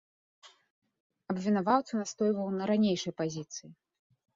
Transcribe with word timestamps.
Абвінаваўца 1.35 1.93
настойваў 2.03 2.47
на 2.59 2.63
ранейшай 2.75 3.13
пазіцыі. 3.23 3.69